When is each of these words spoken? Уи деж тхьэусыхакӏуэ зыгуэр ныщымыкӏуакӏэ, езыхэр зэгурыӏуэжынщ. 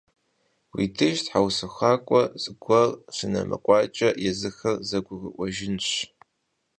Уи 0.75 0.85
деж 0.95 1.17
тхьэусыхакӏуэ 1.25 2.21
зыгуэр 2.41 2.89
ныщымыкӏуакӏэ, 3.31 4.09
езыхэр 4.29 4.75
зэгурыӏуэжынщ. 4.87 5.89